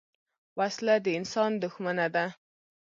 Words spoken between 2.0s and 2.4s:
ده